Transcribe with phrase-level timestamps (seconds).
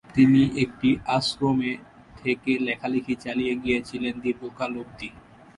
[0.15, 1.71] তিনি একটি আশ্রমে
[2.19, 5.09] থেকে লেখালিখি চালিয়ে গিয়েছিলেন দীর্ঘকাল অবধি।